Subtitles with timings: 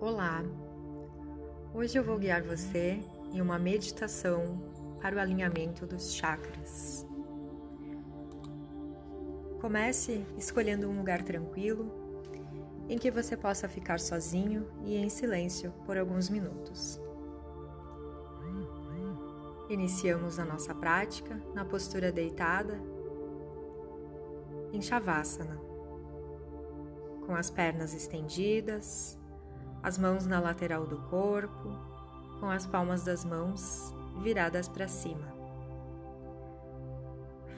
[0.00, 0.44] Olá!
[1.74, 3.00] Hoje eu vou guiar você
[3.32, 4.62] em uma meditação
[5.00, 7.04] para o alinhamento dos chakras.
[9.60, 11.90] Comece escolhendo um lugar tranquilo
[12.88, 17.00] em que você possa ficar sozinho e em silêncio por alguns minutos.
[19.68, 22.80] Iniciamos a nossa prática na postura deitada
[24.72, 25.60] em Shavasana,
[27.26, 29.17] com as pernas estendidas
[29.82, 31.70] as mãos na lateral do corpo,
[32.40, 35.26] com as palmas das mãos viradas para cima.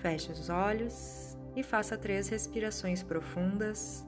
[0.00, 4.06] Feche os olhos e faça três respirações profundas,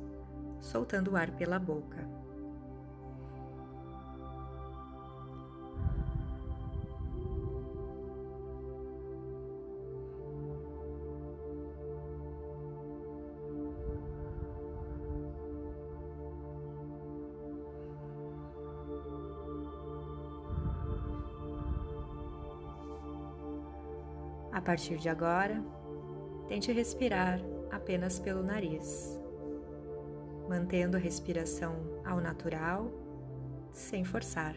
[0.60, 2.21] soltando o ar pela boca.
[24.62, 25.60] A partir de agora,
[26.46, 29.20] tente respirar apenas pelo nariz,
[30.48, 32.88] mantendo a respiração ao natural,
[33.72, 34.54] sem forçar.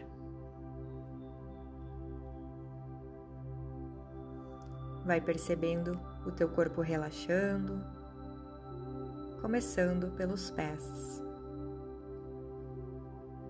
[5.04, 7.84] Vai percebendo o teu corpo relaxando,
[9.40, 11.20] começando pelos pés.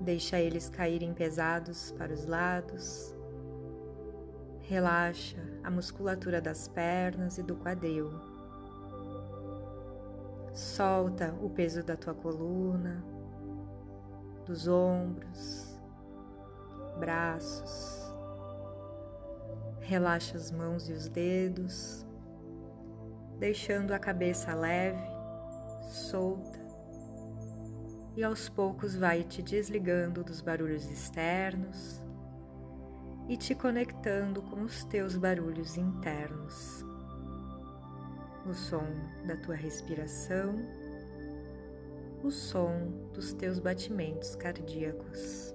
[0.00, 3.14] Deixa eles caírem pesados para os lados
[4.68, 8.10] Relaxa a musculatura das pernas e do quadril.
[10.52, 13.00] Solta o peso da tua coluna,
[14.44, 15.80] dos ombros,
[16.98, 18.12] braços.
[19.82, 22.04] Relaxa as mãos e os dedos,
[23.38, 25.06] deixando a cabeça leve,
[25.92, 26.58] solta,
[28.16, 32.04] e aos poucos vai te desligando dos barulhos externos
[33.28, 36.84] e te conectando com os teus barulhos internos.
[38.46, 38.86] O som
[39.26, 40.54] da tua respiração,
[42.22, 45.52] o som dos teus batimentos cardíacos.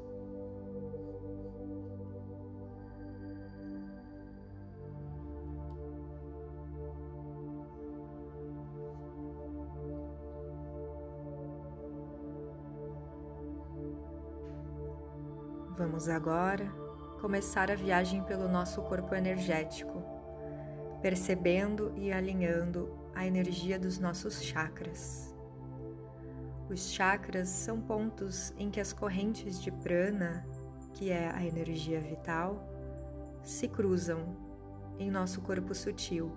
[15.78, 16.81] Vamos agora
[17.22, 20.04] começar a viagem pelo nosso corpo energético,
[21.04, 25.32] percebendo e alinhando a energia dos nossos chakras.
[26.68, 30.44] Os chakras são pontos em que as correntes de prana,
[30.96, 32.68] que é a energia vital,
[33.44, 34.36] se cruzam
[34.98, 36.32] em nosso corpo sutil,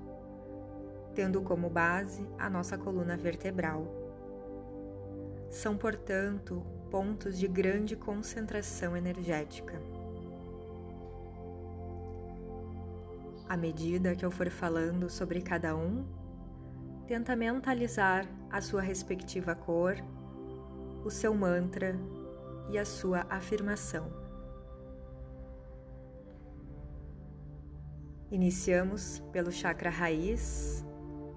[1.14, 3.86] tendo como base a nossa coluna vertebral.
[5.48, 9.93] São, portanto, pontos de grande concentração energética.
[13.54, 16.04] À medida que eu for falando sobre cada um,
[17.06, 19.94] tenta mentalizar a sua respectiva cor,
[21.04, 21.96] o seu mantra
[22.68, 24.10] e a sua afirmação.
[28.28, 30.84] Iniciamos pelo chakra raiz,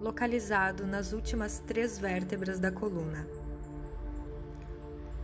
[0.02, 3.28] localizado nas últimas três vértebras da coluna.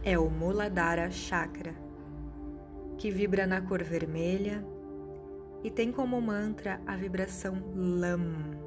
[0.04, 1.74] É o Muladhara Chakra,
[3.00, 4.64] que vibra na cor vermelha
[5.64, 8.60] e tem como mantra a vibração LAM,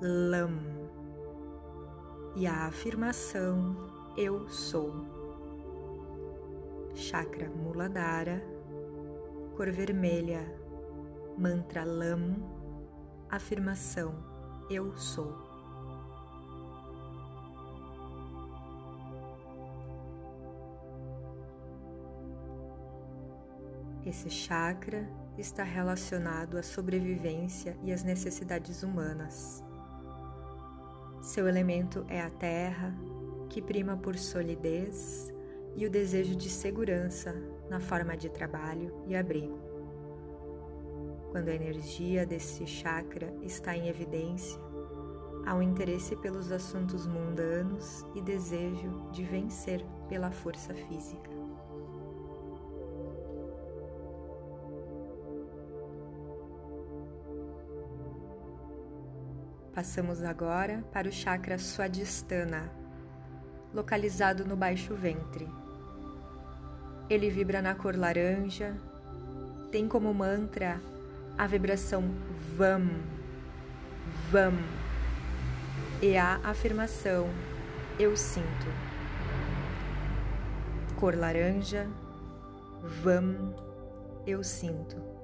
[0.00, 0.58] LAM
[2.34, 3.76] e a afirmação
[4.16, 4.92] Eu sou.
[6.92, 8.42] Chakra Muladhara,
[9.56, 10.44] cor vermelha,
[11.38, 12.34] mantra LAM,
[13.30, 14.12] afirmação
[14.68, 15.46] Eu sou.
[24.04, 29.62] Esse chakra está relacionado à sobrevivência e às necessidades humanas.
[31.22, 32.94] Seu elemento é a terra,
[33.48, 35.32] que prima por solidez
[35.76, 37.34] e o desejo de segurança
[37.70, 39.58] na forma de trabalho e abrigo.
[41.30, 44.60] Quando a energia desse chakra está em evidência,
[45.46, 51.37] há um interesse pelos assuntos mundanos e desejo de vencer pela força física.
[59.78, 62.68] Passamos agora para o chakra Swadhisthana,
[63.72, 65.48] localizado no baixo ventre.
[67.08, 68.74] Ele vibra na cor laranja,
[69.70, 70.80] tem como mantra
[71.38, 72.02] a vibração
[72.56, 72.90] VAM,
[74.32, 74.58] VAM,
[76.02, 77.28] e a afirmação
[78.00, 78.66] Eu sinto.
[80.96, 81.86] Cor laranja,
[82.82, 83.54] Vam,
[84.26, 85.17] eu sinto.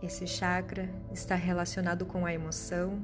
[0.00, 3.02] Esse chakra está relacionado com a emoção,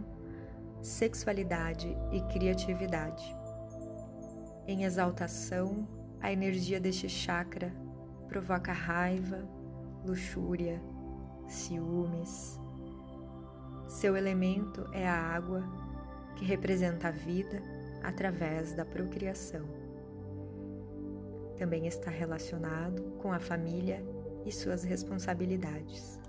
[0.81, 3.25] sexualidade e criatividade.
[4.67, 5.88] Em exaltação,
[6.20, 7.75] a energia deste chakra
[8.29, 9.44] provoca raiva,
[10.06, 10.81] luxúria,
[11.49, 12.61] ciúmes.
[13.88, 15.64] Seu elemento é a água,
[16.37, 17.61] que representa a vida
[18.02, 19.67] através da procriação.
[21.58, 24.05] Também está relacionado com a família
[24.44, 26.24] e suas responsabilidades.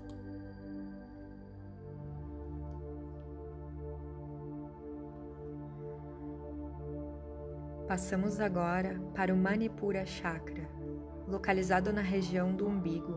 [7.88, 10.68] Passamos agora para o Manipura Chakra,
[11.28, 13.16] localizado na região do umbigo.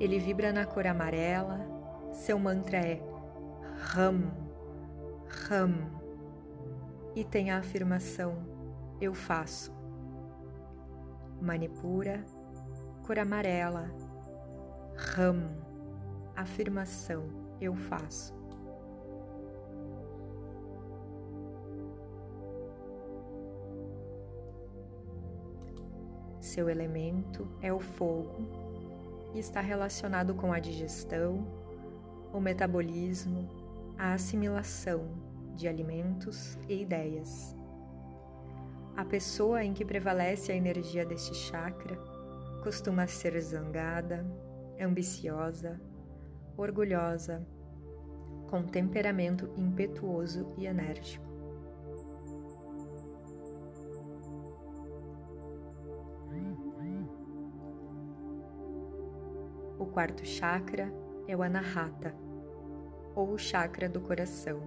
[0.00, 1.60] Ele vibra na cor amarela,
[2.14, 3.02] seu mantra é
[3.76, 4.32] Ram,
[5.28, 5.74] Ram,
[7.14, 8.38] e tem a afirmação
[8.98, 9.70] Eu faço.
[11.42, 12.24] Manipura,
[13.06, 13.90] cor amarela,
[14.96, 15.50] Ram,
[16.34, 17.24] afirmação
[17.60, 18.43] Eu faço.
[26.54, 28.46] Seu elemento é o fogo
[29.34, 31.44] e está relacionado com a digestão,
[32.32, 33.48] o metabolismo,
[33.98, 35.04] a assimilação
[35.56, 37.56] de alimentos e ideias.
[38.96, 41.96] A pessoa em que prevalece a energia deste chakra
[42.62, 44.24] costuma ser zangada,
[44.80, 45.80] ambiciosa,
[46.56, 47.44] orgulhosa,
[48.48, 51.23] com temperamento impetuoso e enérgico.
[59.94, 60.92] Quarto chakra
[61.28, 62.12] é o Anahata,
[63.14, 64.60] ou o chakra do coração.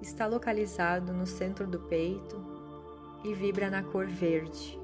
[0.00, 2.40] Está localizado no centro do peito
[3.24, 4.78] e vibra na cor verde.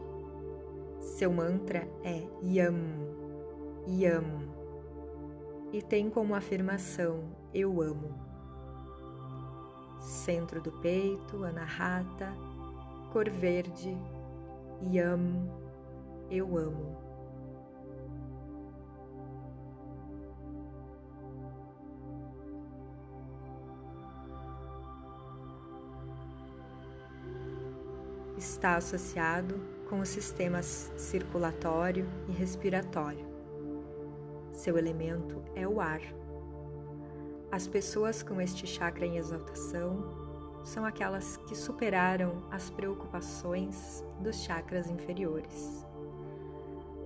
[0.98, 2.80] Seu mantra é Yam,
[3.86, 4.24] Yam,
[5.72, 7.22] e tem como afirmação
[7.54, 8.12] Eu amo.
[10.00, 12.34] Centro do peito, Anahata,
[13.12, 13.96] cor verde,
[14.82, 15.48] Yam,
[16.28, 16.99] Eu amo.
[28.40, 33.26] Está associado com os sistemas circulatório e respiratório.
[34.50, 36.00] Seu elemento é o ar.
[37.52, 44.88] As pessoas com este chakra em exaltação são aquelas que superaram as preocupações dos chakras
[44.88, 45.86] inferiores.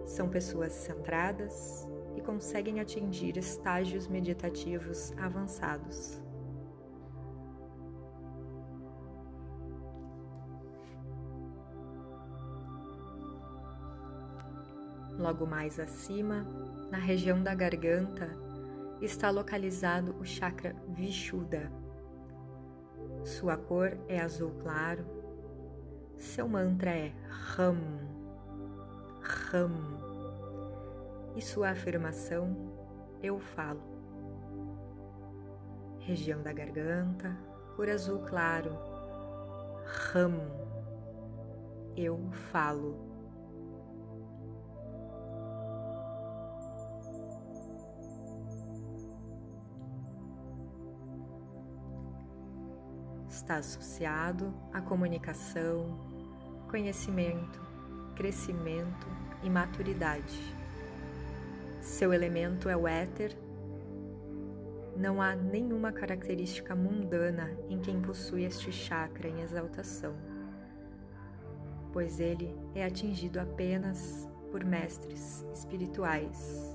[0.06, 1.84] São pessoas centradas
[2.16, 6.23] e conseguem atingir estágios meditativos avançados.
[15.18, 16.46] Logo mais acima,
[16.90, 18.30] na região da garganta,
[19.00, 21.70] está localizado o chakra Vishuddha.
[23.24, 25.04] Sua cor é azul claro.
[26.16, 27.78] Seu mantra é Ram,
[29.20, 29.70] Ram.
[31.36, 32.56] E sua afirmação,
[33.22, 33.80] eu falo.
[36.00, 37.36] Região da garganta,
[37.76, 38.76] cor azul claro.
[40.12, 40.34] Ram,
[41.96, 43.13] eu falo.
[53.44, 56.00] Está associado à comunicação,
[56.70, 57.60] conhecimento,
[58.16, 59.06] crescimento
[59.42, 60.40] e maturidade.
[61.82, 63.36] Seu elemento é o éter.
[64.96, 70.14] Não há nenhuma característica mundana em quem possui este chakra em exaltação,
[71.92, 76.74] pois ele é atingido apenas por mestres espirituais.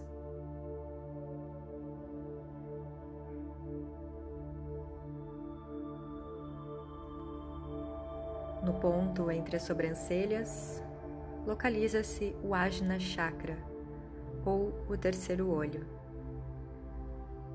[8.79, 10.81] Ponto entre as sobrancelhas,
[11.45, 13.57] localiza-se o Ajna Chakra,
[14.45, 15.85] ou o terceiro olho.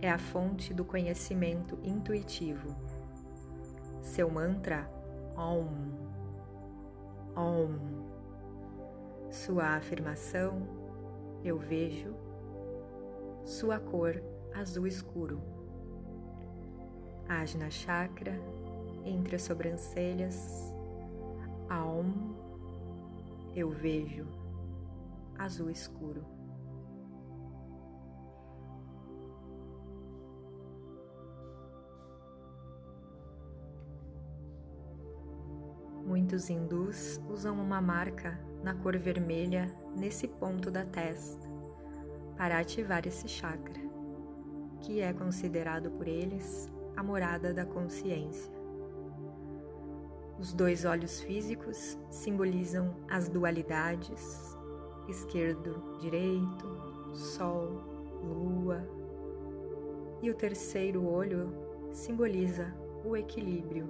[0.03, 2.75] É a fonte do conhecimento intuitivo.
[4.03, 4.91] Seu mantra,
[5.37, 5.69] Om.
[7.35, 7.79] Om.
[9.31, 10.69] Sua afirmação,
[11.43, 12.15] eu vejo.
[13.45, 14.23] Sua cor,
[14.55, 15.41] azul escuro.
[17.27, 18.39] Ajna Chakra,
[19.05, 20.74] entre as sobrancelhas,
[21.69, 22.35] Aum,
[23.55, 24.27] eu vejo
[25.39, 26.25] azul escuro.
[36.07, 41.49] Muitos hindus usam uma marca na cor vermelha nesse ponto da testa
[42.37, 43.81] para ativar esse chakra,
[44.81, 48.54] que é considerado por eles a morada da consciência.
[50.39, 54.57] Os dois olhos físicos simbolizam as dualidades,
[55.09, 57.83] esquerdo, direito, sol,
[58.23, 58.83] lua,
[60.21, 61.53] e o terceiro olho
[61.93, 62.75] simboliza
[63.05, 63.89] o equilíbrio.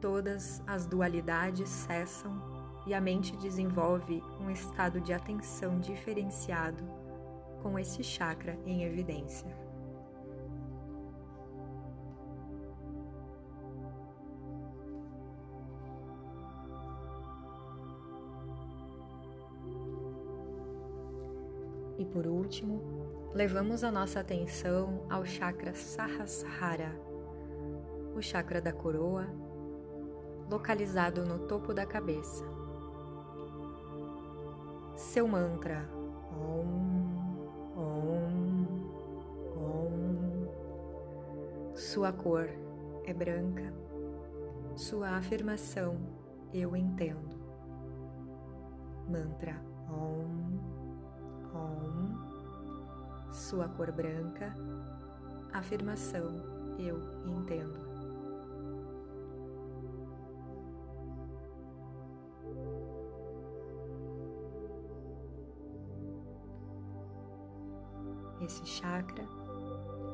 [0.00, 2.42] Todas as dualidades cessam
[2.86, 6.84] e a mente desenvolve um estado de atenção diferenciado
[7.62, 9.71] com esse chakra em evidência.
[22.02, 22.82] E por último,
[23.32, 27.00] levamos a nossa atenção ao chakra Sahasrara,
[28.16, 29.28] o chakra da coroa,
[30.50, 32.44] localizado no topo da cabeça.
[34.96, 35.88] Seu mantra
[36.32, 37.36] Om,
[37.76, 38.66] Om,
[39.56, 40.48] Om.
[41.76, 42.48] Sua cor
[43.04, 43.72] é branca.
[44.74, 46.00] Sua afirmação
[46.52, 47.38] eu entendo.
[49.08, 49.54] Mantra
[49.88, 50.61] Om.
[51.54, 54.54] Om, sua cor branca,
[55.52, 57.92] afirmação eu entendo.
[68.40, 69.24] Esse chakra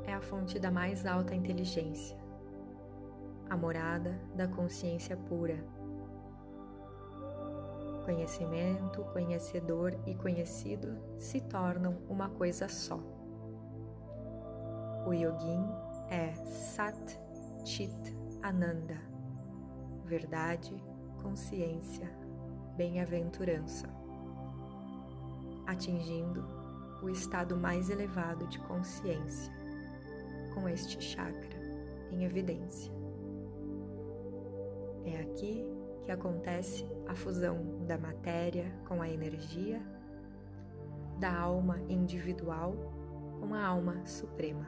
[0.04, 2.18] é a fonte da mais alta inteligência,
[3.48, 5.77] a morada da consciência pura
[8.08, 12.98] Conhecimento, conhecedor e conhecido se tornam uma coisa só.
[15.06, 15.62] O yogin
[16.08, 17.20] é Sat
[17.66, 18.96] Chit Ananda,
[20.06, 20.74] verdade,
[21.22, 22.10] consciência,
[22.78, 23.90] bem-aventurança,
[25.66, 26.42] atingindo
[27.02, 29.52] o estado mais elevado de consciência,
[30.54, 31.60] com este chakra
[32.10, 32.90] em evidência.
[35.04, 35.77] É aqui
[36.08, 39.78] que acontece a fusão da matéria com a energia,
[41.18, 42.74] da alma individual
[43.38, 44.66] com a alma suprema.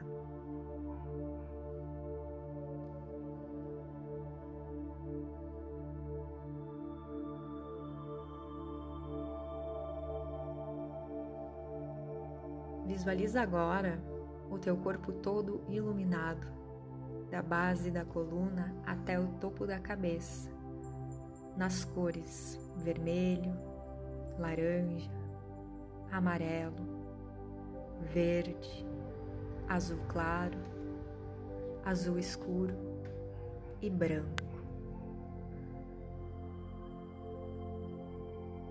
[12.85, 13.99] Visualiza agora
[14.47, 16.45] o teu corpo todo iluminado,
[17.31, 20.50] da base da coluna até o topo da cabeça
[21.55, 23.53] nas cores vermelho,
[24.37, 25.09] laranja,
[26.11, 26.73] amarelo,
[28.13, 28.85] verde,
[29.67, 30.57] azul claro,
[31.85, 32.75] azul escuro
[33.81, 34.51] e branco.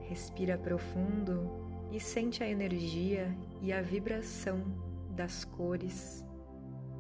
[0.09, 1.49] Respira profundo
[1.93, 4.61] e sente a energia e a vibração
[5.11, 6.25] das cores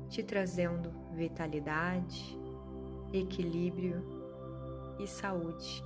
[0.08, 2.36] te trazendo vitalidade,
[3.12, 4.19] equilíbrio
[5.02, 5.82] e saúde.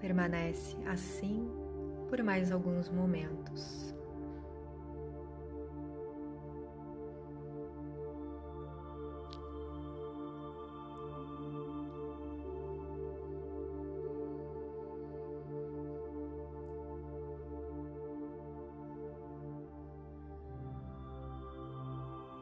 [0.00, 1.48] Permanece assim
[2.08, 3.97] por mais alguns momentos.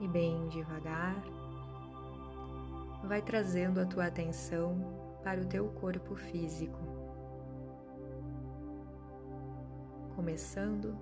[0.07, 1.21] E bem devagar,
[3.03, 4.79] vai trazendo a tua atenção
[5.25, 6.79] para o teu corpo físico,
[10.15, 10.97] começando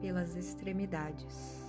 [0.00, 1.64] pelas extremidades.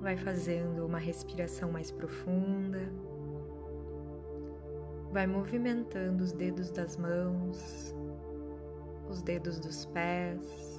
[0.00, 2.92] Vai fazendo uma respiração mais profunda,
[5.10, 7.94] vai movimentando os dedos das mãos,
[9.08, 10.77] os dedos dos pés,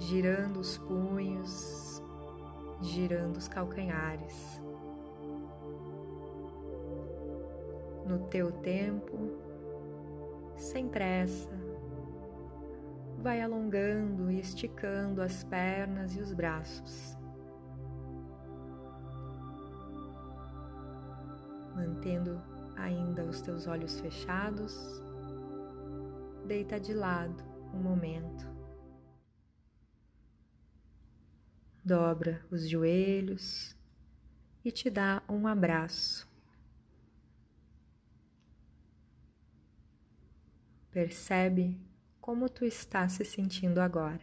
[0.00, 2.02] girando os punhos,
[2.80, 4.60] girando os calcanhares.
[8.06, 9.16] No teu tempo,
[10.56, 11.50] sem pressa,
[13.18, 17.16] vai alongando e esticando as pernas e os braços.
[21.76, 22.40] Mantendo
[22.76, 25.02] ainda os teus olhos fechados,
[26.46, 28.59] deita de lado um momento.
[31.90, 33.76] Dobra os joelhos,
[34.64, 36.30] e te dá um abraço.
[40.92, 41.76] Percebe
[42.20, 44.22] como tu está se sentindo agora.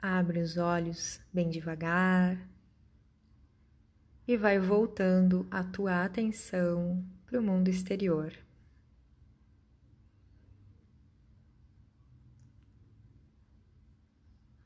[0.00, 2.48] Abre os olhos bem devagar
[4.26, 8.32] e vai voltando a tua atenção para o mundo exterior.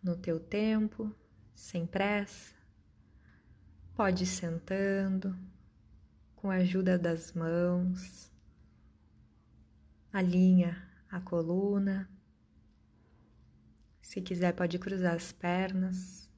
[0.05, 1.13] No teu tempo,
[1.53, 2.55] sem pressa,
[3.97, 5.37] pode ir sentando,
[6.37, 8.31] com a ajuda das mãos,
[10.13, 12.09] alinha a coluna
[14.15, 16.31] se quiser, pode cruzar as pernas.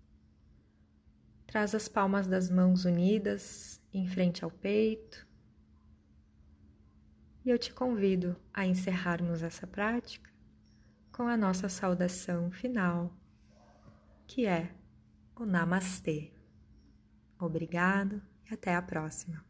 [1.46, 5.26] Traz as palmas das mãos unidas em frente ao peito.
[7.44, 10.30] E eu te convido a encerrarmos essa prática
[11.12, 13.12] com a nossa saudação final,
[14.26, 14.74] que é
[15.34, 16.32] o Namastê.
[17.38, 19.44] Obrigado e até a próxima.